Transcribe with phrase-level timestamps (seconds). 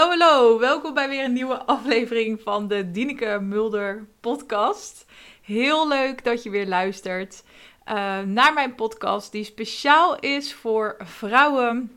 [0.00, 0.58] Hallo, hallo.
[0.58, 5.06] Welkom bij weer een nieuwe aflevering van de Dineke Mulder podcast.
[5.42, 7.44] Heel leuk dat je weer luistert
[7.88, 11.92] uh, naar mijn podcast die speciaal is voor vrouwen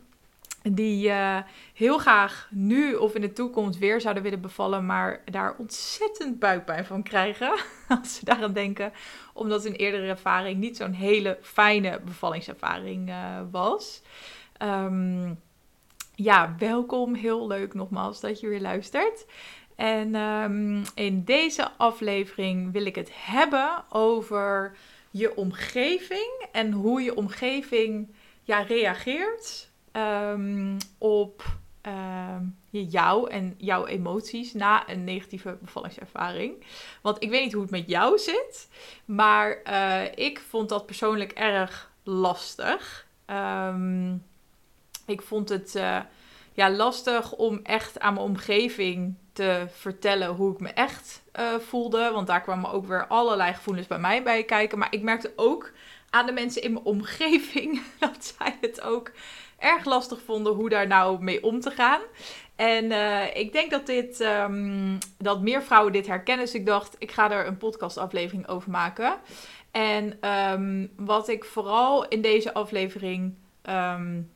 [0.62, 1.38] die uh,
[1.74, 6.86] heel graag nu of in de toekomst weer zouden willen bevallen, maar daar ontzettend buikpijn
[6.86, 7.54] van krijgen
[8.00, 8.94] als ze daaraan denken,
[9.34, 14.02] omdat hun eerdere ervaring niet zo'n hele fijne bevallingservaring uh, was.
[14.62, 15.38] Um,
[16.16, 17.14] ja, welkom.
[17.14, 19.26] Heel leuk nogmaals dat je weer luistert.
[19.76, 24.76] En um, in deze aflevering wil ik het hebben over
[25.12, 28.12] je omgeving en hoe je omgeving
[28.44, 31.44] ja, reageert um, op
[31.88, 36.64] um, jou en jouw emoties na een negatieve bevallingservaring.
[37.02, 38.70] Want ik weet niet hoe het met jou zit,
[39.06, 43.08] maar uh, ik vond dat persoonlijk erg lastig.
[43.28, 44.24] Um,
[45.06, 46.00] ik vond het uh,
[46.54, 52.12] ja, lastig om echt aan mijn omgeving te vertellen hoe ik me echt uh, voelde.
[52.14, 54.78] Want daar kwamen ook weer allerlei gevoelens bij mij bij kijken.
[54.78, 55.72] Maar ik merkte ook
[56.10, 59.12] aan de mensen in mijn omgeving dat zij het ook
[59.58, 62.02] erg lastig vonden hoe daar nou mee om te gaan.
[62.56, 66.46] En uh, ik denk dat, dit, um, dat meer vrouwen dit herkennen.
[66.46, 69.16] Dus ik dacht, ik ga er een podcastaflevering over maken.
[69.72, 73.36] En um, wat ik vooral in deze aflevering
[73.70, 74.32] um,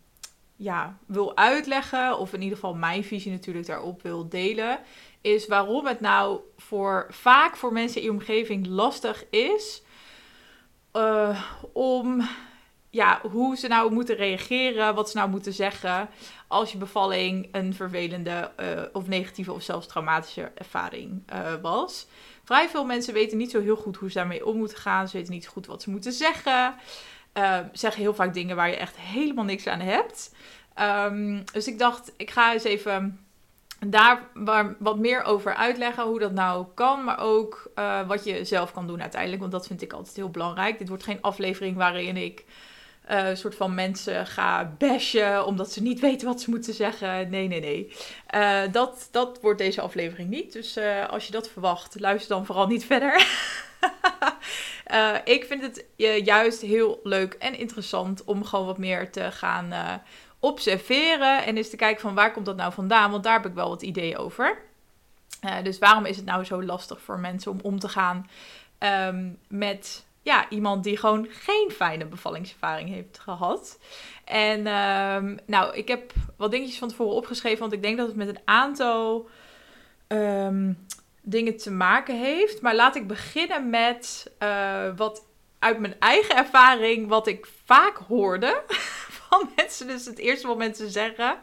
[0.58, 4.80] ja, wil uitleggen, of in ieder geval mijn visie natuurlijk daarop wil delen,
[5.22, 9.82] is waarom het nou voor vaak voor mensen in je omgeving lastig is
[10.94, 12.28] uh, om
[12.90, 16.10] ja, hoe ze nou moeten reageren, wat ze nou moeten zeggen
[16.48, 22.08] als je bevalling een vervelende uh, of negatieve of zelfs traumatische ervaring uh, was.
[22.44, 25.08] Vrij veel mensen weten niet zo heel goed hoe ze daarmee om moeten gaan.
[25.08, 26.76] Ze weten niet goed wat ze moeten zeggen.
[27.38, 30.36] Uh, zeggen heel vaak dingen waar je echt helemaal niks aan hebt.
[30.80, 33.20] Um, dus ik dacht, ik ga eens even
[33.86, 34.22] daar
[34.80, 38.88] wat meer over uitleggen hoe dat nou kan, maar ook uh, wat je zelf kan
[38.88, 40.78] doen uiteindelijk, want dat vind ik altijd heel belangrijk.
[40.78, 42.46] Dit wordt geen aflevering waarin ik
[43.06, 47.30] een soort van mensen ga bashen omdat ze niet weten wat ze moeten zeggen.
[47.30, 47.94] Nee, nee, nee.
[48.36, 50.54] Uh, dat, dat wordt deze aflevering niet.
[50.54, 50.78] Dus
[51.10, 53.26] als je dat verwacht, luister dan vooral niet verder.
[55.36, 55.86] ik vind het
[56.26, 60.02] juist heel leuk en interessant om gewoon wat meer te gaan
[60.40, 63.54] observeren en eens te kijken van waar komt dat nou vandaan, want daar heb ik
[63.54, 64.58] wel wat ideeën over.
[65.64, 68.30] Dus waarom is het nou zo lastig voor mensen om om te gaan
[68.80, 73.80] um, met ja, iemand die gewoon geen fijne bevallingservaring heeft gehad?
[74.24, 78.16] En um, nou, ik heb wat dingetjes van tevoren opgeschreven, want ik denk dat het
[78.16, 79.30] met een aantal
[80.08, 80.86] um,
[81.30, 82.62] dingen te maken heeft.
[82.62, 85.26] Maar laat ik beginnen met uh, wat
[85.60, 88.64] uit mijn eigen ervaring, wat ik vaak hoorde
[89.20, 89.88] van mensen.
[89.88, 91.38] Dus het eerste wat mensen zeggen.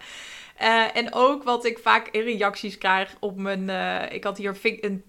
[0.61, 3.69] Uh, en ook wat ik vaak in reacties krijg op mijn.
[3.69, 5.05] Uh, ik had hier een,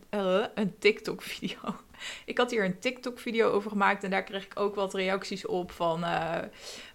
[0.55, 1.59] een TikTok-video.
[2.25, 4.03] Ik had hier een TikTok-video over gemaakt.
[4.03, 5.71] En daar kreeg ik ook wat reacties op.
[5.71, 6.05] Van.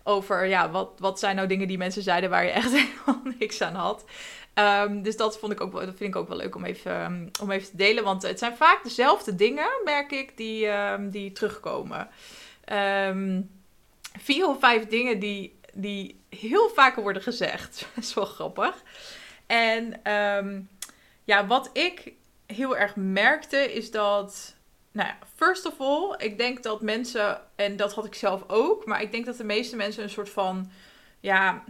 [0.04, 3.62] over ja, wat, wat zijn nou dingen die mensen zeiden waar je echt helemaal niks
[3.62, 4.04] aan had.
[4.55, 7.31] Um, dus dat, vond ik ook, dat vind ik ook wel leuk om even, um,
[7.43, 8.05] om even te delen.
[8.05, 12.09] Want het zijn vaak dezelfde dingen, merk ik, die, um, die terugkomen.
[14.19, 17.78] vier of vijf dingen die die heel vaker worden gezegd.
[17.94, 18.83] Dat is wel grappig.
[19.47, 20.00] En
[21.25, 22.12] ja, wat ik
[22.47, 24.55] heel erg merkte is dat,
[24.93, 28.87] nou ja, first of all, ik denk dat mensen, en dat had ik zelf ook,
[28.87, 30.71] maar ik denk dat de meeste mensen een soort van,
[31.21, 31.65] ja,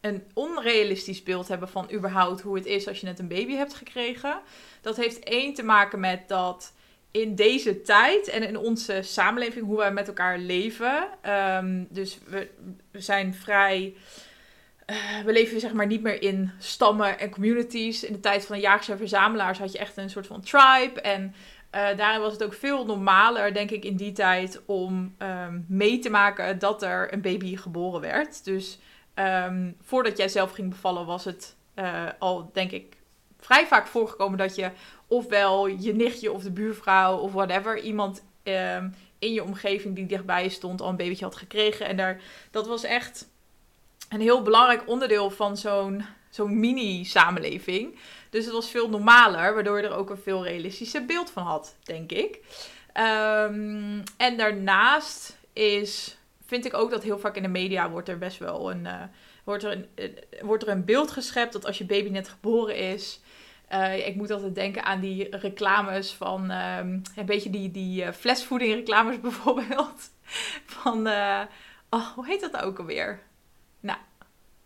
[0.00, 3.74] een onrealistisch beeld hebben van überhaupt hoe het is als je net een baby hebt
[3.74, 4.40] gekregen.
[4.80, 6.72] Dat heeft één te maken met dat
[7.10, 11.08] in deze tijd en in onze samenleving, hoe wij met elkaar leven.
[11.58, 12.50] Um, dus we,
[12.92, 13.94] zijn vrij.
[14.90, 18.04] Uh, we leven zeg maar niet meer in stammen en communities.
[18.04, 21.00] In de tijd van de jagers en verzamelaars had je echt een soort van tribe.
[21.00, 21.34] En
[21.74, 25.98] uh, daarin was het ook veel normaler, denk ik, in die tijd om um, mee
[25.98, 28.44] te maken dat er een baby geboren werd.
[28.44, 28.78] Dus
[29.18, 32.96] um, voordat jij zelf ging bevallen, was het uh, al, denk ik,
[33.40, 34.70] vrij vaak voorgekomen dat je
[35.06, 40.42] ofwel je nichtje of de buurvrouw of whatever, iemand um, in je omgeving die dichtbij
[40.42, 41.86] je stond al een babytje had gekregen.
[41.86, 42.20] En daar,
[42.50, 43.28] dat was echt
[44.08, 47.98] een heel belangrijk onderdeel van zo'n zo'n mini-samenleving.
[48.30, 51.76] Dus het was veel normaler, waardoor je er ook een veel realistischer beeld van had,
[51.82, 52.40] denk ik.
[52.94, 56.16] Um, en daarnaast is,
[56.46, 59.02] vind ik ook dat heel vaak in de media wordt er best wel een, uh,
[59.44, 62.76] wordt er een, uh, wordt er een beeld geschept dat als je baby net geboren
[62.76, 63.20] is,
[63.72, 68.74] uh, ik moet altijd denken aan die reclames van um, een beetje die, die flesvoeding
[68.74, 70.10] reclames bijvoorbeeld.
[70.64, 71.06] Van,
[71.90, 73.22] oh, hoe heet dat nou ook alweer?
[73.80, 73.98] Nou,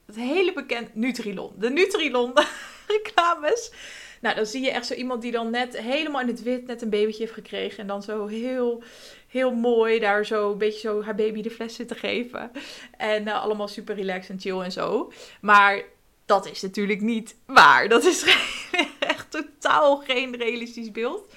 [0.06, 1.52] het hele bekend Nutrilon.
[1.58, 2.32] De Nutrilon
[2.86, 3.72] reclames.
[4.20, 6.82] Nou, dan zie je echt zo iemand die dan net helemaal in het wit net
[6.82, 7.78] een babytje heeft gekregen.
[7.78, 8.82] En dan zo heel,
[9.30, 12.50] heel mooi daar zo een beetje zo haar baby de fles zit te geven.
[12.96, 15.12] En uh, allemaal super relaxed en chill en zo.
[15.40, 15.82] Maar
[16.26, 17.88] dat is natuurlijk niet waar.
[17.88, 18.24] Dat is
[18.98, 21.34] echt totaal geen realistisch beeld.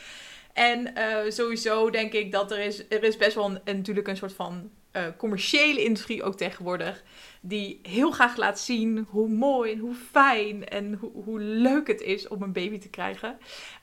[0.54, 4.34] En uh, sowieso denk ik dat er is, er is best wel natuurlijk een soort
[4.34, 7.04] van uh, commerciële industrie ook tegenwoordig.
[7.42, 12.02] Die heel graag laat zien hoe mooi en hoe fijn en hoe, hoe leuk het
[12.02, 13.38] is om een baby te krijgen.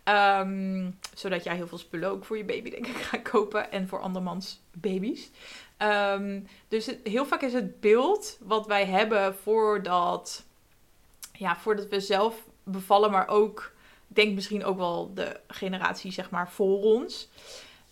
[0.05, 3.73] Um, zodat jij heel veel spullen ook voor je baby denk ik gaat kopen.
[3.73, 5.31] En voor andermans baby's.
[5.79, 10.45] Um, dus heel vaak is het beeld wat wij hebben voordat,
[11.33, 13.73] ja, voordat we zelf bevallen, maar ook
[14.07, 17.29] denk misschien ook wel de generatie zeg maar voor ons.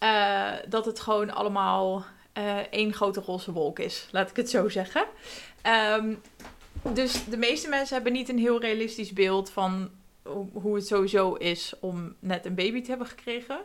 [0.02, 2.04] Uh, dat het gewoon allemaal
[2.38, 5.04] uh, één grote roze wolk is, laat ik het zo zeggen.
[5.96, 6.20] Um,
[6.82, 9.90] dus de meeste mensen hebben niet een heel realistisch beeld van
[10.52, 13.58] hoe het sowieso is om net een baby te hebben gekregen.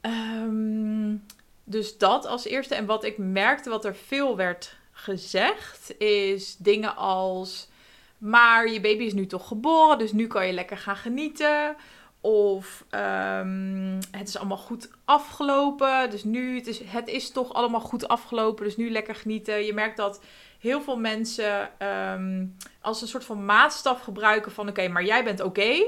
[0.00, 1.24] Um,
[1.64, 2.74] dus dat als eerste.
[2.74, 7.70] En wat ik merkte, wat er veel werd gezegd, is dingen als
[8.18, 11.76] maar je baby is nu toch geboren, dus nu kan je lekker gaan genieten.
[12.24, 16.10] Of um, het is allemaal goed afgelopen.
[16.10, 18.64] Dus nu, het is, het is toch allemaal goed afgelopen.
[18.64, 19.64] Dus nu lekker genieten.
[19.64, 20.20] Je merkt dat
[20.58, 24.68] heel veel mensen um, als een soort van maatstaf gebruiken van...
[24.68, 25.84] Oké, maar jij bent oké.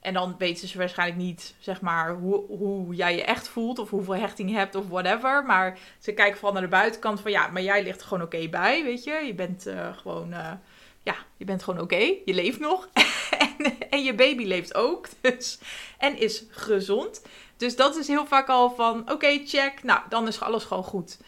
[0.00, 3.78] En dan weten ze waarschijnlijk niet, zeg maar, hoe, hoe jij je echt voelt.
[3.78, 5.44] Of hoeveel hechting je hebt of whatever.
[5.44, 7.30] Maar ze kijken vooral naar de buitenkant van...
[7.30, 9.12] Ja, maar jij ligt er gewoon oké bij, weet je.
[9.12, 10.30] Je bent uh, gewoon...
[10.30, 10.52] Uh,
[11.04, 11.96] ja, je bent gewoon oké.
[12.24, 12.88] Je leeft nog.
[13.58, 15.06] en, en, je baby leeft ook.
[15.20, 15.58] Dus,
[15.98, 17.22] en is gezond.
[17.56, 19.82] Dus dat is heel vaak al van, oké, check.
[19.82, 21.18] Nou, dan is alles gewoon goed.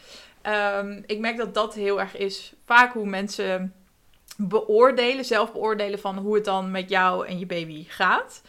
[0.43, 3.73] Um, ik merk dat dat heel erg is vaak hoe mensen
[4.37, 8.41] beoordelen, zelf beoordelen van hoe het dan met jou en je baby gaat.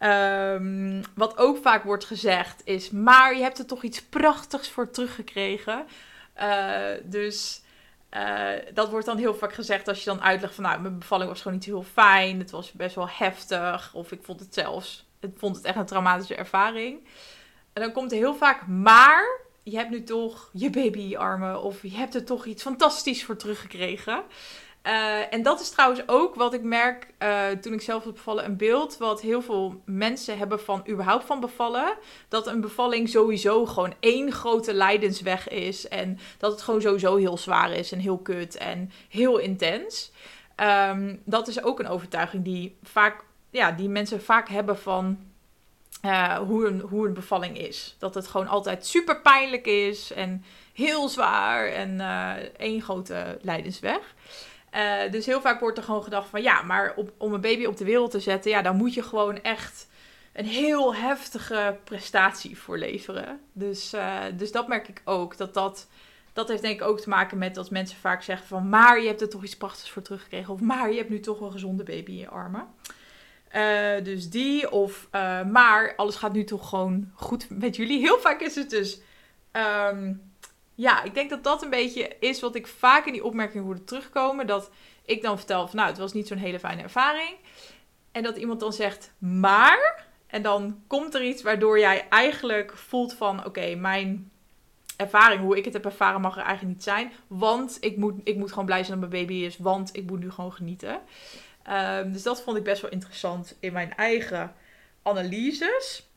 [0.00, 4.90] Um, wat ook vaak wordt gezegd is, maar je hebt er toch iets prachtigs voor
[4.90, 5.86] teruggekregen.
[6.38, 7.62] Uh, dus
[8.10, 11.28] uh, dat wordt dan heel vaak gezegd als je dan uitlegt van nou, mijn bevalling
[11.28, 12.38] was gewoon niet heel fijn.
[12.38, 13.94] Het was best wel heftig.
[13.94, 17.08] Of ik vond het zelfs, ik vond het echt een traumatische ervaring.
[17.72, 21.62] En dan komt er heel vaak, maar je hebt nu toch je babyarmen.
[21.62, 24.22] Of je hebt er toch iets fantastisch voor teruggekregen.
[24.86, 28.44] Uh, en dat is trouwens ook wat ik merk uh, toen ik zelf was bevallen.
[28.44, 31.96] Een beeld wat heel veel mensen hebben van überhaupt van bevallen.
[32.28, 35.88] Dat een bevalling sowieso gewoon één grote lijdensweg is.
[35.88, 40.12] En dat het gewoon sowieso heel zwaar is en heel kut en heel intens.
[40.90, 45.18] Um, dat is ook een overtuiging die, vaak, ja, die mensen vaak hebben van
[46.04, 47.96] uh, hoe, een, hoe een bevalling is.
[47.98, 52.00] Dat het gewoon altijd super pijnlijk is en heel zwaar en
[52.56, 54.14] één grote lijdensweg.
[54.76, 57.76] Uh, dus heel vaak wordt er gewoon gedacht van ja, maar om een baby op
[57.76, 59.88] de wereld te zetten, ja, dan moet je gewoon echt
[60.32, 63.40] een heel heftige prestatie voor leveren.
[63.52, 65.36] Dus, uh, dus dat merk ik ook.
[65.36, 65.88] Dat, dat,
[66.32, 69.06] dat heeft denk ik ook te maken met dat mensen vaak zeggen van maar je
[69.06, 70.52] hebt er toch iets prachtigs voor teruggekregen.
[70.52, 72.66] Of maar je hebt nu toch een gezonde baby in je armen.
[73.54, 75.08] Uh, dus die of
[75.50, 77.98] maar alles gaat nu toch gewoon goed met jullie.
[77.98, 79.00] Heel vaak is het dus
[79.92, 80.34] um,
[80.76, 83.84] ja, ik denk dat dat een beetje is wat ik vaak in die opmerkingen hoorde
[83.84, 84.46] terugkomen.
[84.46, 84.70] Dat
[85.04, 87.36] ik dan vertel van nou, het was niet zo'n hele fijne ervaring.
[88.12, 90.04] En dat iemand dan zegt, maar.
[90.26, 94.30] En dan komt er iets waardoor jij eigenlijk voelt van oké, mijn
[94.96, 97.12] ervaring, hoe ik het heb ervaren, mag er eigenlijk niet zijn.
[97.26, 99.56] Want ik moet, ik moet gewoon blij zijn dat mijn baby is.
[99.56, 101.00] Want ik moet nu gewoon genieten.
[101.70, 104.54] Um, dus dat vond ik best wel interessant in mijn eigen
[105.02, 106.08] analyses.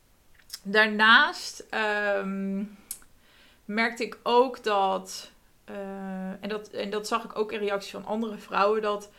[0.62, 1.66] Daarnaast.
[2.16, 2.78] Um,
[3.74, 5.30] merkte ik ook dat,
[5.70, 5.76] uh,
[6.40, 9.10] en dat, en dat zag ik ook in reacties van andere vrouwen, dat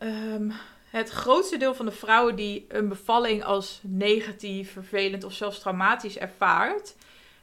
[0.00, 0.52] um,
[0.90, 6.18] het grootste deel van de vrouwen die een bevalling als negatief, vervelend of zelfs traumatisch
[6.18, 6.94] ervaart,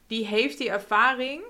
[0.07, 1.43] die heeft die ervaring.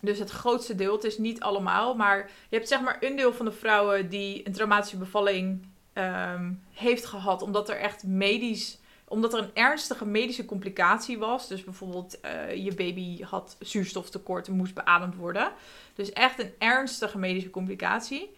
[0.00, 3.32] Dus het grootste deel, het is niet allemaal, maar je hebt zeg maar een deel
[3.32, 8.78] van de vrouwen die een traumatische bevalling um, heeft gehad, omdat er echt medisch
[9.12, 11.48] omdat er een ernstige medische complicatie was.
[11.48, 15.52] Dus bijvoorbeeld uh, je baby had zuurstoftekort en moest beademd worden.
[15.94, 18.34] Dus echt een ernstige medische complicatie.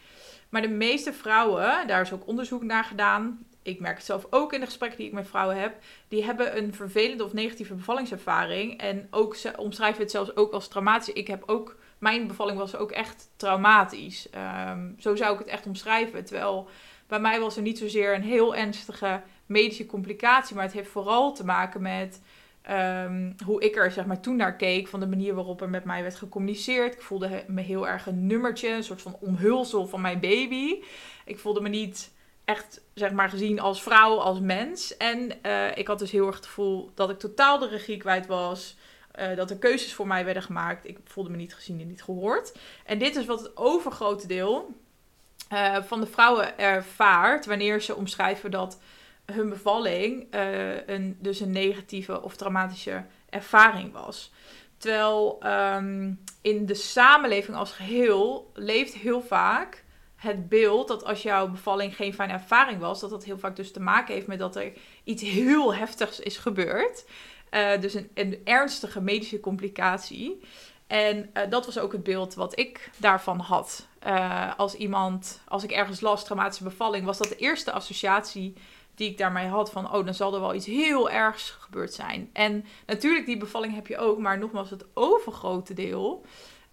[0.48, 3.46] Maar de meeste vrouwen, daar is ook onderzoek naar gedaan.
[3.62, 5.76] Ik merk het zelf ook in de gesprekken die ik met vrouwen heb.
[6.08, 8.80] Die hebben een vervelende of negatieve bevallingservaring.
[8.80, 11.14] En ook, ze omschrijven het zelfs ook als traumatisch.
[11.14, 14.28] Ik heb ook, mijn bevalling was ook echt traumatisch.
[14.68, 16.24] Um, zo zou ik het echt omschrijven.
[16.24, 16.68] Terwijl
[17.06, 20.54] bij mij was er niet zozeer een heel ernstige medische complicatie.
[20.54, 22.20] Maar het heeft vooral te maken met
[22.62, 25.84] ehm, hoe ik er zeg maar, toen naar keek, van de manier waarop er met
[25.84, 26.94] mij werd gecommuniceerd.
[26.94, 30.82] Ik voelde me heel erg een nummertje, een soort van omhulsel van mijn baby.
[31.24, 32.12] Ik voelde me niet
[32.44, 34.96] echt zeg maar gezien als vrouw, als mens.
[34.96, 38.26] En uh, ik had dus heel erg het gevoel dat ik totaal de regie kwijt
[38.26, 38.76] was.
[39.20, 40.88] Uh, dat er keuzes voor mij werden gemaakt.
[40.88, 42.54] Ik voelde me niet gezien en niet gehoord.
[42.84, 44.74] En dit is wat het overgrote deel
[45.52, 48.78] uh, van de vrouwen ervaart wanneer ze omschrijven dat
[49.26, 50.26] hun bevalling
[50.86, 54.32] een, dus een negatieve of traumatische ervaring was.
[54.78, 55.38] Terwijl
[55.76, 59.84] um, in de samenleving als geheel leeft heel vaak
[60.24, 63.72] het beeld dat als jouw bevalling geen fijne ervaring was, dat dat heel vaak dus
[63.72, 64.72] te maken heeft met dat er
[65.04, 67.04] iets heel heftigs is gebeurd.
[67.50, 70.40] Uh, dus een, een, ernstige medische complicatie.
[70.86, 73.86] En uh, dat was ook het beeld wat ik daarvan had.
[74.06, 78.54] Uh, als iemand, als ik ergens las, traumatische bevalling, was dat de eerste associatie
[78.94, 82.30] die ik daarmee had van, oh, dan zal er wel iets heel ergs gebeurd zijn.
[82.32, 86.24] En natuurlijk, die bevalling heb je ook, maar nogmaals, het overgrote deel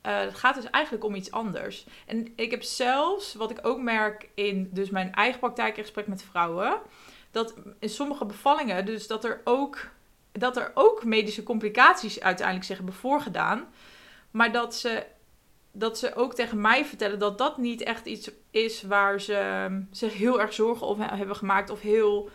[0.01, 1.85] het gaat dus eigenlijk om iets anders.
[2.05, 6.07] En ik heb zelfs, wat ik ook merk in dus mijn eigen praktijk in gesprek
[6.07, 6.79] met vrouwen,
[7.31, 9.89] dat in sommige bevallingen, dus dat er ook,
[10.31, 13.67] dat er ook medische complicaties uiteindelijk zich hebben voorgedaan.
[14.31, 15.05] Maar dat ze,
[15.71, 20.13] dat ze ook tegen mij vertellen dat dat niet echt iets is waar ze zich
[20.13, 22.29] heel erg zorgen over hebben gemaakt of heel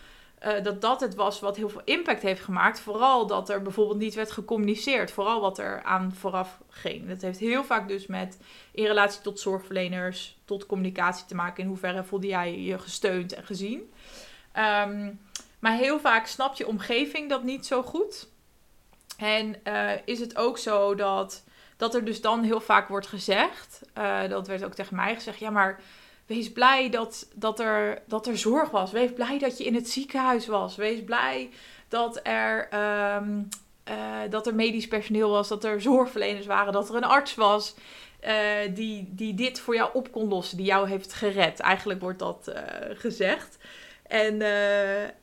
[0.46, 2.80] uh, dat dat het was wat heel veel impact heeft gemaakt.
[2.80, 5.10] Vooral dat er bijvoorbeeld niet werd gecommuniceerd.
[5.10, 7.08] Vooral wat er aan vooraf ging.
[7.08, 8.38] Dat heeft heel vaak dus met
[8.72, 11.62] in relatie tot zorgverleners, tot communicatie te maken.
[11.62, 13.92] In hoeverre voelde jij je gesteund en gezien.
[14.86, 15.20] Um,
[15.58, 18.28] maar heel vaak snapt je omgeving dat niet zo goed.
[19.18, 21.44] En uh, is het ook zo dat,
[21.76, 23.80] dat er dus dan heel vaak wordt gezegd.
[23.98, 25.38] Uh, dat werd ook tegen mij gezegd.
[25.38, 25.80] Ja, maar
[26.26, 28.90] Wees blij dat, dat, er, dat er zorg was.
[28.90, 30.76] Wees blij dat je in het ziekenhuis was.
[30.76, 31.50] Wees blij
[31.88, 32.68] dat er,
[33.14, 33.48] um,
[33.88, 37.74] uh, dat er medisch personeel was, dat er zorgverleners waren, dat er een arts was.
[38.24, 41.60] Uh, die, die dit voor jou op kon lossen, die jou heeft gered.
[41.60, 42.52] Eigenlijk wordt dat
[42.94, 43.58] gezegd.
[44.06, 44.42] En,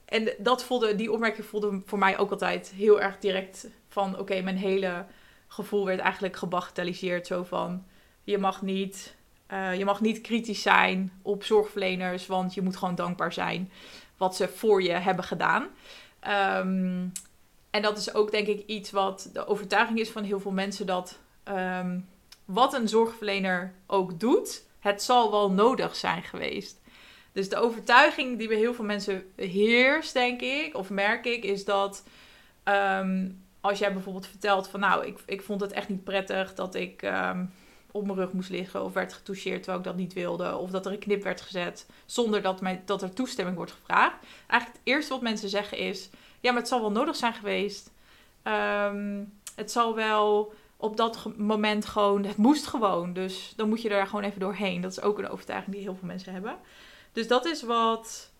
[0.06, 4.20] en dat voelde, die opmerking voelde voor mij ook altijd heel erg direct van...
[4.20, 5.06] oké, mijn hele
[5.54, 7.28] gevoel werd eigenlijk gebagatelliseerd.
[7.28, 7.86] Zo van,
[8.24, 9.16] je mag niet
[9.54, 13.72] uh, je mag niet kritisch zijn op zorgverleners, want je moet gewoon dankbaar zijn
[14.18, 15.64] wat ze voor je hebben gedaan.
[16.64, 17.12] Um,
[17.70, 20.86] en dat is ook denk ik iets wat de overtuiging is van heel veel mensen
[20.86, 22.08] dat um,
[22.46, 26.82] wat een zorgverlener ook doet, het zal wel nodig zijn geweest.
[27.32, 31.66] Dus de overtuiging die bij heel veel mensen heerst, denk ik, of merk ik, is
[31.66, 32.04] dat
[32.64, 36.75] um, als jij bijvoorbeeld vertelt van nou, ik, ik vond het echt niet prettig dat
[36.75, 37.12] ik
[37.91, 40.55] op mijn rug moest liggen of werd getoucheerd terwijl ik dat niet wilde.
[40.58, 44.15] Of dat er een knip werd gezet zonder dat, mij, dat er toestemming wordt gevraagd.
[44.48, 47.91] Eigenlijk het eerste wat mensen zeggen is, ja, maar het zal wel nodig zijn geweest.
[48.43, 53.13] Um, het zal wel op dat moment gewoon, het moest gewoon.
[53.13, 54.82] Dus dan moet je er gewoon even doorheen.
[54.82, 56.58] Dat is ook een overtuiging die heel veel mensen hebben.
[57.12, 58.32] Dus dat is wat,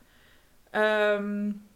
[0.72, 1.68] um,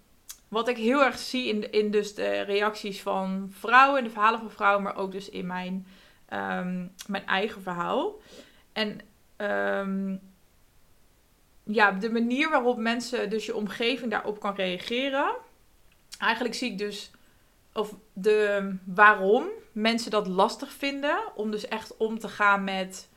[0.47, 4.51] wat ik heel erg zie in, in dus de reacties van vrouwen, de verhalen van
[4.51, 5.87] vrouwen, maar ook dus in mijn
[6.33, 8.15] um, mijn eigen verhaal.
[8.73, 8.99] En
[9.37, 10.19] um,
[11.63, 15.35] ja, de manier waarop mensen, dus je omgeving daarop kan reageren.
[16.19, 17.11] Eigenlijk zie ik dus
[17.73, 21.19] of de waarom mensen dat lastig vinden.
[21.35, 23.09] Om dus echt om te gaan met.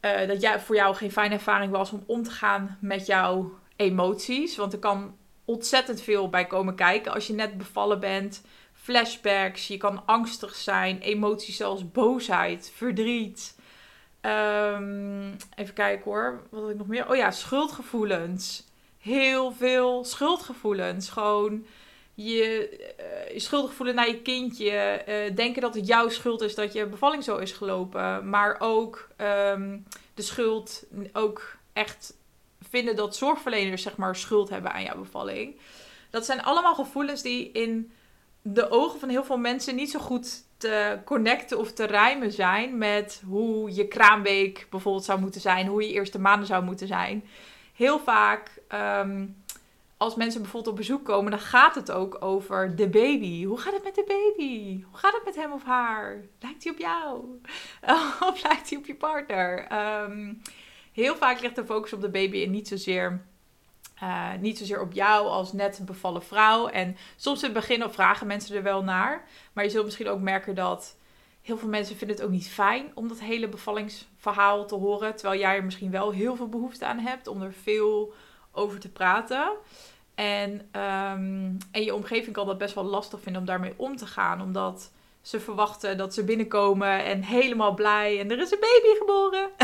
[0.00, 3.58] Uh, dat jij, voor jou geen fijne ervaring was om om te gaan met jouw
[3.76, 4.56] emoties.
[4.56, 5.16] Want er kan
[5.52, 8.42] ontzettend veel bij komen kijken als je net bevallen bent
[8.72, 13.56] flashbacks, je kan angstig zijn, emoties zoals boosheid, verdriet.
[14.20, 17.08] Um, even kijken hoor, wat ik nog meer?
[17.10, 18.66] Oh ja, schuldgevoelens.
[18.98, 21.08] Heel veel schuldgevoelens.
[21.08, 21.66] Gewoon
[22.14, 22.68] je,
[23.00, 25.02] uh, je schuldig voelen naar je kindje.
[25.08, 28.28] Uh, denken dat het jouw schuld is dat je bevalling zo is gelopen.
[28.28, 32.14] Maar ook um, de schuld, ook echt
[32.72, 35.56] vinden dat zorgverleners zeg maar schuld hebben aan jouw bevalling.
[36.10, 37.92] Dat zijn allemaal gevoelens die in
[38.42, 42.78] de ogen van heel veel mensen niet zo goed te connecten of te rijmen zijn
[42.78, 47.24] met hoe je kraamweek bijvoorbeeld zou moeten zijn, hoe je eerste maanden zou moeten zijn.
[47.74, 48.60] Heel vaak,
[49.00, 49.44] um,
[49.96, 53.44] als mensen bijvoorbeeld op bezoek komen, dan gaat het ook over de baby.
[53.44, 54.82] Hoe gaat het met de baby?
[54.82, 56.20] Hoe gaat het met hem of haar?
[56.40, 57.40] Lijkt hij op jou?
[58.30, 59.66] of lijkt hij op je partner?
[60.02, 60.42] Um,
[60.92, 63.22] heel vaak ligt de focus op de baby en niet zozeer
[64.02, 66.68] uh, niet zozeer op jou als net een bevallen vrouw.
[66.68, 69.24] En soms in het begin vragen mensen er wel naar.
[69.52, 70.96] Maar je zult misschien ook merken dat
[71.42, 75.16] heel veel mensen vinden het ook niet fijn om dat hele bevallingsverhaal te horen.
[75.16, 78.12] Terwijl jij er misschien wel heel veel behoefte aan hebt om er veel
[78.52, 79.52] over te praten.
[80.14, 84.06] En, ehm, en je omgeving kan dat best wel lastig vinden om daarmee om te
[84.06, 84.42] gaan.
[84.42, 84.92] Omdat
[85.22, 89.50] ze verwachten dat ze binnenkomen en helemaal blij en er is een baby geboren.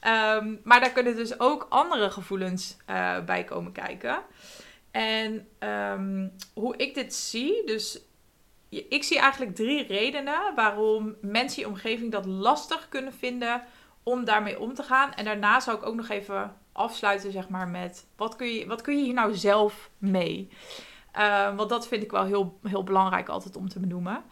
[0.00, 4.22] Ehm, maar daar kunnen dus ook andere gevoelens uh, bij komen kijken.
[4.90, 5.48] En
[5.92, 8.00] um, hoe ik dit zie, dus
[8.68, 13.62] ik zie eigenlijk drie redenen waarom mensen je omgeving dat lastig kunnen vinden
[14.02, 15.14] om daarmee om te gaan.
[15.14, 18.82] En daarna zou ik ook nog even afsluiten, zeg maar, met wat kun je, wat
[18.82, 20.50] kun je hier nou zelf mee?
[21.18, 24.22] Uh, want dat vind ik wel heel, heel belangrijk altijd om te benoemen.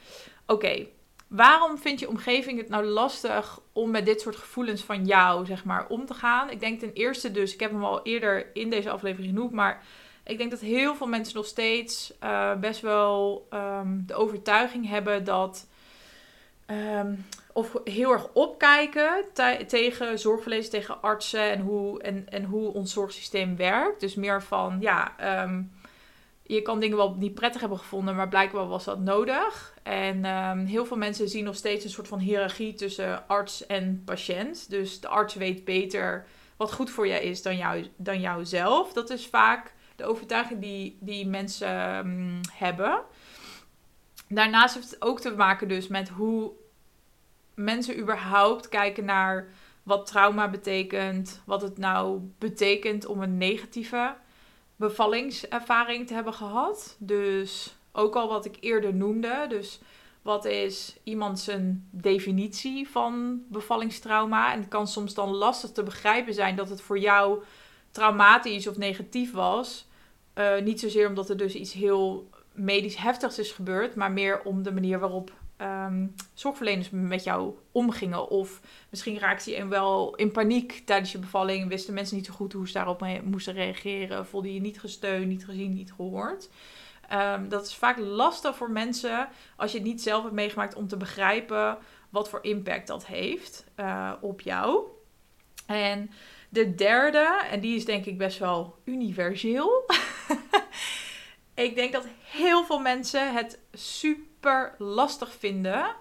[0.47, 0.87] Oké,
[1.29, 5.65] waarom vind je omgeving het nou lastig om met dit soort gevoelens van jou, zeg
[5.65, 6.51] maar, om te gaan?
[6.51, 9.83] Ik denk ten eerste dus, ik heb hem al eerder in deze aflevering genoemd, maar
[10.25, 15.25] ik denk dat heel veel mensen nog steeds uh, best wel um, de overtuiging hebben
[15.25, 15.67] dat.
[16.71, 19.25] Um, of heel erg opkijken
[19.67, 24.01] tegen zorgverleners, tegen artsen en hoe, en, en hoe ons zorgsysteem werkt.
[24.01, 25.15] Dus meer van, ja,
[26.47, 29.75] je kan dingen wel niet prettig hebben gevonden, maar blijkbaar was dat nodig.
[29.83, 34.03] En um, heel veel mensen zien nog steeds een soort van hiërarchie tussen arts en
[34.05, 34.71] patiënt.
[34.71, 38.93] Dus de arts weet beter wat goed voor je is dan, jou, dan jouzelf.
[38.93, 43.01] Dat is vaak de overtuiging die, die mensen um, hebben.
[44.29, 46.53] Daarnaast heeft het ook te maken dus met hoe
[47.55, 49.49] mensen überhaupt kijken naar
[49.83, 51.43] wat trauma betekent.
[51.45, 54.15] Wat het nou betekent om een negatieve
[54.77, 56.97] bevallingservaring te hebben gehad.
[56.99, 59.47] Dus ook al wat ik eerder noemde.
[59.49, 59.81] Dus
[60.23, 64.53] wat is iemand zijn definitie van bevallingstrauma?
[64.53, 67.43] En het kan soms dan lastig te begrijpen zijn dat het voor jou
[67.91, 69.87] traumatisch of negatief was.
[70.35, 74.63] Uh, niet zozeer omdat er dus iets heel medisch heftigs is gebeurd, maar meer om
[74.63, 78.29] de manier waarop um, zorgverleners met jou omgingen.
[78.29, 81.69] Of misschien raakte je wel in paniek tijdens je bevalling.
[81.69, 84.27] Wisten mensen niet zo goed hoe ze daarop moesten reageren.
[84.27, 86.49] Voelde je niet gesteund, niet gezien, niet gehoord.
[87.13, 90.89] Um, dat is vaak lastig voor mensen als je het niet zelf hebt meegemaakt om
[90.89, 91.79] te begrijpen
[92.11, 94.85] wat voor impact dat heeft uh, op jou.
[95.67, 96.11] En
[96.49, 99.87] de derde, en die is denk ik best wel universeel.
[101.55, 105.95] ik denk dat heel veel mensen het super lastig vinden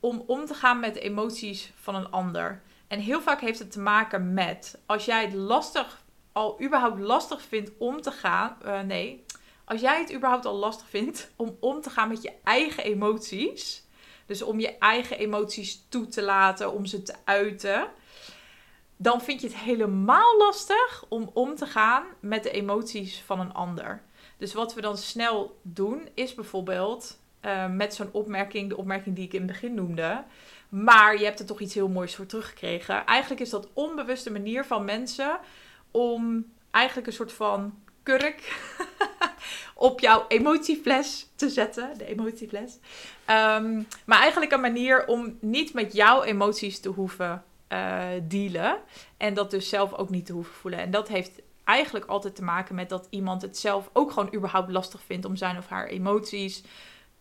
[0.00, 2.62] om om te gaan met de emoties van een ander.
[2.88, 6.02] En heel vaak heeft het te maken met als jij het lastig,
[6.32, 8.56] al überhaupt lastig vindt om te gaan.
[8.64, 9.24] Uh, nee,
[9.64, 13.82] als jij het überhaupt al lastig vindt om om te gaan met je eigen emoties.
[14.26, 17.88] Dus om je eigen emoties toe te laten, om ze te uiten
[18.96, 23.52] dan vind je het helemaal lastig om om te gaan met de emoties van een
[23.52, 24.02] ander.
[24.44, 29.24] Dus wat we dan snel doen, is bijvoorbeeld uh, met zo'n opmerking, de opmerking die
[29.24, 30.24] ik in het begin noemde.
[30.68, 33.06] Maar je hebt er toch iets heel moois voor teruggekregen.
[33.06, 35.38] Eigenlijk is dat onbewuste manier van mensen
[35.90, 38.66] om eigenlijk een soort van kurk
[39.74, 41.98] op jouw emotiefles te zetten.
[41.98, 42.78] De emotiefles.
[43.30, 48.76] Um, maar eigenlijk een manier om niet met jouw emoties te hoeven uh, dealen.
[49.16, 50.80] En dat dus zelf ook niet te hoeven voelen.
[50.80, 54.70] En dat heeft eigenlijk altijd te maken met dat iemand het zelf ook gewoon überhaupt
[54.70, 56.62] lastig vindt om zijn of haar emoties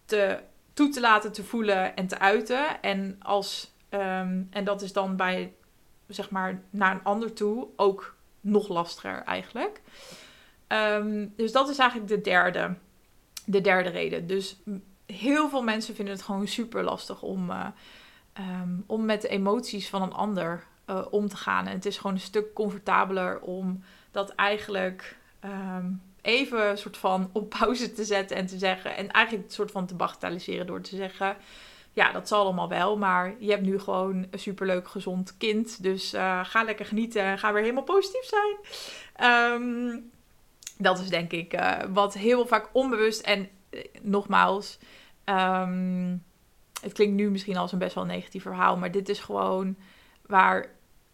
[0.06, 0.40] te,
[0.74, 2.82] toe te laten te voelen en te uiten.
[2.82, 5.54] En, als, um, en dat is dan bij,
[6.08, 9.82] zeg maar, naar een ander toe ook nog lastiger eigenlijk.
[10.68, 12.76] Um, dus dat is eigenlijk de derde,
[13.46, 14.28] de derde reden.
[14.28, 14.58] Dus
[15.06, 17.50] heel veel mensen vinden het gewoon super lastig om.
[17.50, 17.68] Uh,
[18.62, 21.68] um, om met de emoties van een ander uh, om te gaan.
[21.68, 27.50] En het is gewoon een stuk comfortabeler om dat eigenlijk um, even soort van op
[27.50, 28.96] pauze te zetten en te zeggen.
[28.96, 31.38] En eigenlijk een soort van te bagatelliseren door te zeggen.
[31.94, 35.84] Ja, dat zal allemaal wel, maar je hebt nu gewoon een superleuk gezond kind.
[35.84, 38.56] Dus uh, ga lekker genieten en ga weer helemaal positief zijn.
[39.52, 40.12] Um,
[40.78, 43.50] dat is denk ik uh, wat heel vaak onbewust en
[44.02, 44.78] nogmaals.
[45.26, 46.24] Um,
[46.82, 49.76] het klinkt nu misschien als een best wel negatief verhaal, maar dit is gewoon
[50.26, 50.70] waar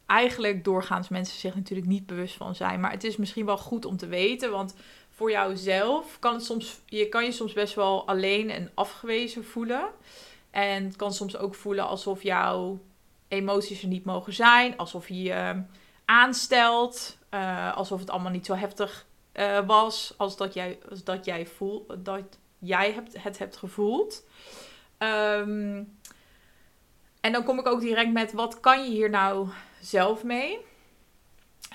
[0.10, 2.80] eigenlijk doorgaans mensen zich natuurlijk niet bewust van zijn.
[2.80, 4.76] Maar het is misschien wel goed om te weten, want
[5.10, 9.90] voor jouzelf kan het soms, je kan je soms best wel alleen en afgewezen voelen.
[10.52, 12.80] En het kan soms ook voelen alsof jouw
[13.28, 15.64] emoties er niet mogen zijn, alsof je je
[16.06, 21.26] aanstelt, uh, alsof het allemaal niet zo heftig uh, was als dat jij, als dat
[21.26, 24.24] jij voelt, dat jij hebt, het hebt gevoeld.
[24.98, 25.98] Um,
[27.22, 29.48] en dan kom ik ook direct met wat kan je hier nou
[29.82, 30.58] zelf mee?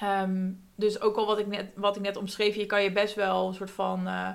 [0.02, 3.14] Um, dus ook al wat ik, net, wat ik net omschreef, je kan je best
[3.14, 4.28] wel een soort van uh,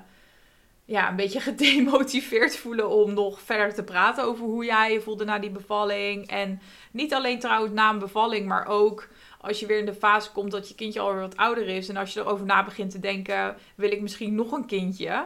[0.85, 5.25] ja, een beetje gedemotiveerd voelen om nog verder te praten over hoe jij je voelde
[5.25, 6.27] na die bevalling.
[6.27, 9.07] En niet alleen trouwens na een bevalling, maar ook
[9.41, 11.89] als je weer in de fase komt dat je kindje alweer wat ouder is.
[11.89, 15.25] En als je erover na begint te denken, wil ik misschien nog een kindje?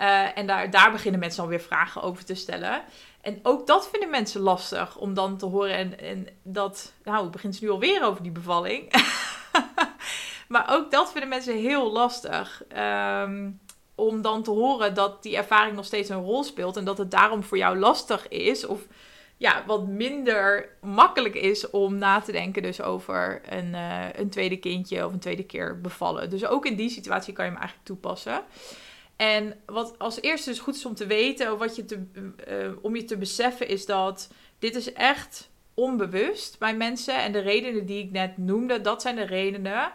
[0.00, 2.82] Uh, en daar, daar beginnen mensen alweer vragen over te stellen.
[3.26, 5.74] En ook dat vinden mensen lastig om dan te horen.
[5.74, 8.92] En, en dat, nou, het begint nu alweer over die bevalling.
[10.48, 12.62] maar ook dat vinden mensen heel lastig.
[13.22, 13.60] Um,
[13.94, 16.76] om dan te horen dat die ervaring nog steeds een rol speelt.
[16.76, 18.66] En dat het daarom voor jou lastig is.
[18.66, 18.86] Of
[19.36, 24.56] ja, wat minder makkelijk is om na te denken dus over een, uh, een tweede
[24.56, 26.30] kindje of een tweede keer bevallen.
[26.30, 28.42] Dus ook in die situatie kan je hem eigenlijk toepassen.
[29.16, 32.04] En wat als eerste dus goed is om te weten, wat je te,
[32.48, 37.14] uh, om je te beseffen, is dat dit is echt onbewust bij mensen.
[37.14, 39.92] En de redenen die ik net noemde, dat zijn de redenen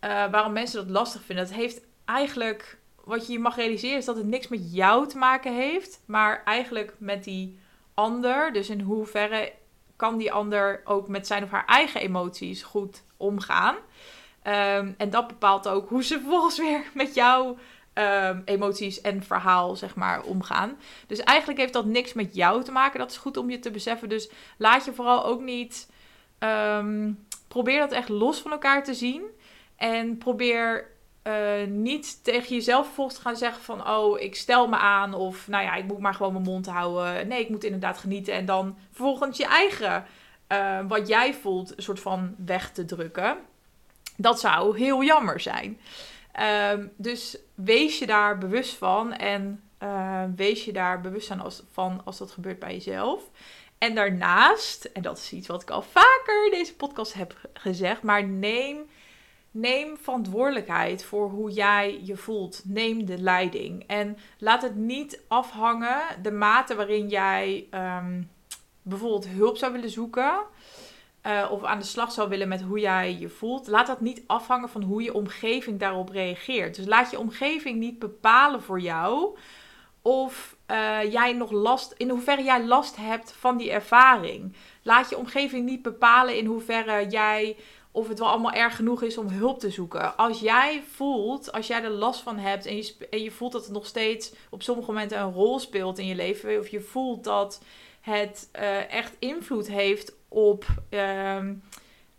[0.00, 1.44] uh, waarom mensen dat lastig vinden.
[1.44, 5.54] Het heeft eigenlijk, wat je mag realiseren, is dat het niks met jou te maken
[5.54, 7.58] heeft, maar eigenlijk met die
[7.94, 8.52] ander.
[8.52, 9.52] Dus in hoeverre
[9.96, 13.74] kan die ander ook met zijn of haar eigen emoties goed omgaan.
[13.74, 17.56] Um, en dat bepaalt ook hoe ze vervolgens weer met jou
[17.98, 20.78] um, emoties en verhaal, zeg maar, omgaan.
[21.06, 22.98] Dus eigenlijk heeft dat niks met jou te maken.
[22.98, 24.08] Dat is goed om je te beseffen.
[24.08, 25.88] Dus laat je vooral ook niet.
[26.38, 29.22] Um, probeer dat echt los van elkaar te zien.
[29.76, 30.94] En probeer
[31.26, 33.88] uh, niet tegen jezelf vervolgens te gaan zeggen van...
[33.88, 37.28] oh, ik stel me aan of nou ja, ik moet maar gewoon mijn mond houden.
[37.28, 38.34] Nee, ik moet inderdaad genieten.
[38.34, 40.04] En dan vervolgens je eigen,
[40.52, 43.36] uh, wat jij voelt, een soort van weg te drukken.
[44.16, 45.78] Dat zou heel jammer zijn.
[46.72, 52.00] Um, dus wees je daar bewust van en uh, wees je daar bewust als, van
[52.04, 53.30] als dat gebeurt bij jezelf.
[53.78, 58.24] En daarnaast, en dat is iets wat ik al vaker deze podcast heb gezegd, maar
[58.24, 58.78] neem,
[59.50, 62.62] neem verantwoordelijkheid voor hoe jij je voelt.
[62.64, 63.84] Neem de leiding.
[63.86, 68.30] En laat het niet afhangen, de mate waarin jij um,
[68.82, 70.38] bijvoorbeeld hulp zou willen zoeken
[71.26, 74.22] uh, of aan de slag zou willen met hoe jij je voelt, laat dat niet
[74.26, 76.76] afhangen van hoe je omgeving daarop reageert.
[76.76, 79.36] Dus laat je omgeving niet bepalen voor jou
[80.02, 84.54] of uh, jij nog last, in hoeverre jij last hebt van die ervaring.
[84.82, 87.56] Laat je omgeving niet bepalen in hoeverre jij
[87.90, 90.16] of het wel allemaal erg genoeg is om hulp te zoeken.
[90.16, 93.64] Als jij voelt, als jij er last van hebt en je, en je voelt dat
[93.64, 97.24] het nog steeds op sommige momenten een rol speelt in je leven, of je voelt
[97.24, 97.62] dat
[98.00, 101.62] het uh, echt invloed heeft op um,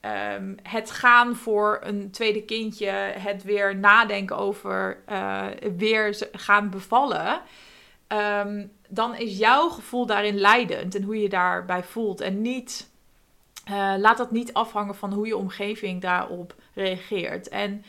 [0.02, 5.46] um, het gaan voor een tweede kindje, het weer nadenken over uh,
[5.78, 7.42] weer gaan bevallen.
[8.08, 12.22] Um, dan is jouw gevoel daarin leidend en hoe je daarbij voelt.
[12.22, 12.90] En niet,
[13.70, 17.50] uh, laat dat niet afhangen van hoe je omgeving daarop reageert.
[17.50, 17.84] En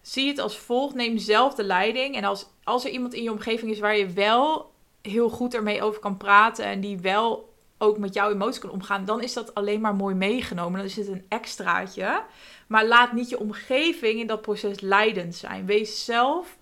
[0.00, 2.16] zie het als volgt: neem zelf de leiding.
[2.16, 4.70] En als, als er iemand in je omgeving is waar je wel
[5.02, 9.04] heel goed ermee over kan praten en die wel ook met jouw emoties kan omgaan,
[9.04, 10.78] dan is dat alleen maar mooi meegenomen.
[10.78, 12.22] Dan is het een extraatje.
[12.66, 15.66] Maar laat niet je omgeving in dat proces leidend zijn.
[15.66, 16.56] Wees zelf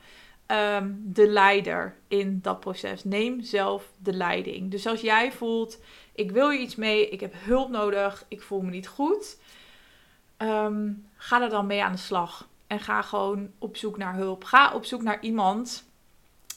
[0.46, 3.04] um, de leider in dat proces.
[3.04, 4.70] Neem zelf de leiding.
[4.70, 5.78] Dus als jij voelt,
[6.14, 9.38] ik wil hier iets mee, ik heb hulp nodig, ik voel me niet goed,
[10.38, 12.48] um, ga er dan mee aan de slag.
[12.66, 14.44] En ga gewoon op zoek naar hulp.
[14.44, 15.84] Ga op zoek naar iemand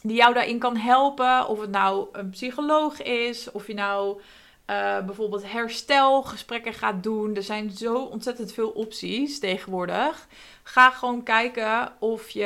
[0.02, 1.48] die jou daarin kan helpen.
[1.48, 4.22] Of het nou een psycholoog is, of je nou
[4.70, 7.36] uh, bijvoorbeeld herstelgesprekken gaat doen.
[7.36, 10.28] Er zijn zo ontzettend veel opties tegenwoordig.
[10.64, 12.46] Ga gewoon kijken of je,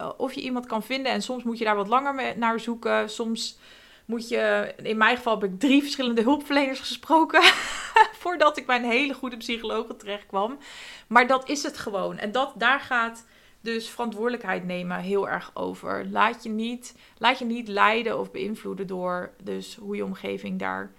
[0.00, 1.12] uh, of je iemand kan vinden.
[1.12, 3.10] En soms moet je daar wat langer naar zoeken.
[3.10, 3.58] Soms
[4.04, 7.42] moet je, in mijn geval heb ik drie verschillende hulpverleners gesproken.
[8.22, 10.58] voordat ik bij een hele goede psycholoog terecht kwam.
[11.06, 12.18] Maar dat is het gewoon.
[12.18, 13.26] En dat, daar gaat
[13.60, 16.06] dus verantwoordelijkheid nemen heel erg over.
[16.10, 20.92] Laat je niet, laat je niet leiden of beïnvloeden door dus hoe je omgeving daar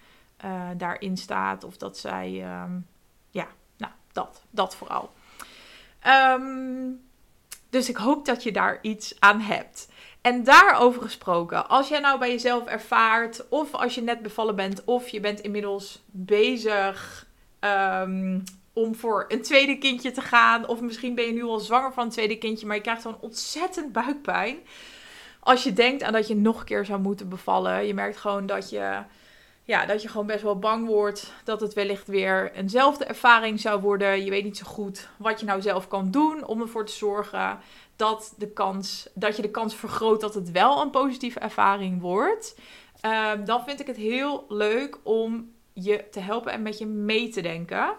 [0.45, 1.63] uh, daarin staat.
[1.63, 2.87] Of dat zij, um,
[3.29, 5.13] ja, nou, dat, dat vooral.
[6.07, 7.09] Um,
[7.69, 9.89] dus ik hoop dat je daar iets aan hebt.
[10.21, 14.83] En daarover gesproken, als jij nou bij jezelf ervaart, of als je net bevallen bent,
[14.83, 17.27] of je bent inmiddels bezig
[17.59, 21.93] um, om voor een tweede kindje te gaan, of misschien ben je nu al zwanger
[21.93, 24.57] van een tweede kindje, maar je krijgt gewoon ontzettend buikpijn.
[25.39, 28.45] Als je denkt aan dat je nog een keer zou moeten bevallen, je merkt gewoon
[28.45, 29.03] dat je
[29.63, 33.81] ja, dat je gewoon best wel bang wordt dat het wellicht weer eenzelfde ervaring zou
[33.81, 34.23] worden.
[34.23, 37.59] Je weet niet zo goed wat je nou zelf kan doen om ervoor te zorgen
[37.95, 42.55] dat, de kans, dat je de kans vergroot dat het wel een positieve ervaring wordt.
[43.05, 47.29] Um, dan vind ik het heel leuk om je te helpen en met je mee
[47.29, 47.93] te denken.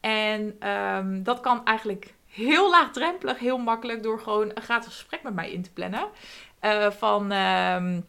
[0.00, 5.34] En um, dat kan eigenlijk heel laagdrempelig, heel makkelijk door gewoon een gratis gesprek met
[5.34, 6.08] mij in te plannen.
[6.62, 7.30] Uh, van.
[7.30, 8.04] Een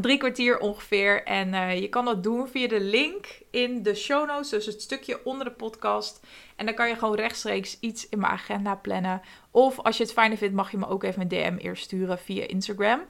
[0.00, 1.24] drie kwartier ongeveer.
[1.24, 4.48] En uh, je kan dat doen via de link in de show notes.
[4.48, 6.26] Dus het stukje onder de podcast.
[6.56, 9.20] En dan kan je gewoon rechtstreeks iets in mijn agenda plannen.
[9.50, 12.18] Of als je het fijner vindt, mag je me ook even een DM eerst sturen
[12.18, 13.00] via Instagram.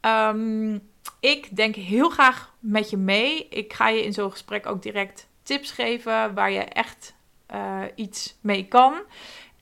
[0.00, 0.88] Um,
[1.20, 3.48] ik denk heel graag met je mee.
[3.48, 7.14] Ik ga je in zo'n gesprek ook direct tips geven waar je echt
[7.54, 8.92] uh, iets mee kan.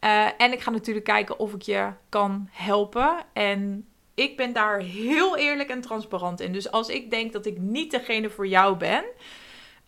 [0.05, 3.17] Uh, en ik ga natuurlijk kijken of ik je kan helpen.
[3.33, 3.88] En
[4.19, 6.53] ik ben daar heel eerlijk en transparant in.
[6.53, 9.05] Dus als ik denk dat ik niet degene voor jou ben,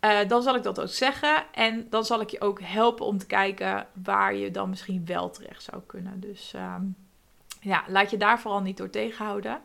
[0.00, 1.44] uh, dan zal ik dat ook zeggen.
[1.52, 5.30] En dan zal ik je ook helpen om te kijken waar je dan misschien wel
[5.30, 6.20] terecht zou kunnen.
[6.20, 6.96] Dus um,
[7.60, 9.60] ja, laat je daar vooral niet door tegenhouden.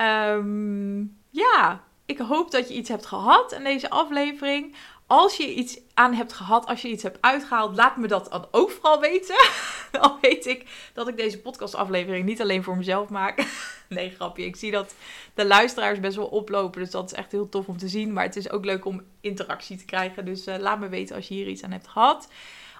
[0.00, 4.76] Um, ja, ik hoop dat je iets hebt gehad in deze aflevering.
[5.12, 8.46] Als je iets aan hebt gehad, als je iets hebt uitgehaald, laat me dat dan
[8.50, 9.36] ook vooral weten.
[10.00, 13.46] dan weet ik dat ik deze podcastaflevering niet alleen voor mezelf maak.
[13.88, 14.44] nee, grapje.
[14.44, 14.94] Ik zie dat
[15.34, 16.80] de luisteraars best wel oplopen.
[16.80, 18.12] Dus dat is echt heel tof om te zien.
[18.12, 20.24] Maar het is ook leuk om interactie te krijgen.
[20.24, 22.28] Dus uh, laat me weten als je hier iets aan hebt gehad.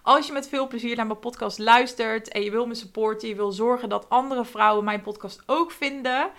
[0.02, 3.34] Als je met veel plezier naar mijn podcast luistert en je wil me supporten, je
[3.34, 6.30] wil zorgen dat andere vrouwen mijn podcast ook vinden.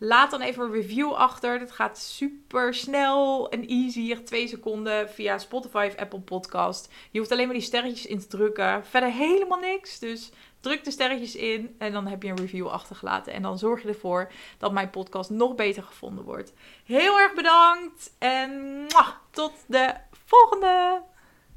[0.00, 1.58] Laat dan even een review achter.
[1.58, 4.22] Dat gaat super snel en easy.
[4.22, 6.92] Twee seconden via Spotify of Apple Podcast.
[7.10, 8.86] Je hoeft alleen maar die sterretjes in te drukken.
[8.86, 9.98] Verder helemaal niks.
[9.98, 10.30] Dus
[10.60, 13.32] druk de sterretjes in en dan heb je een review achtergelaten.
[13.32, 16.52] En dan zorg je ervoor dat mijn podcast nog beter gevonden wordt.
[16.84, 18.86] Heel erg bedankt en
[19.30, 19.94] tot de
[20.26, 21.02] volgende!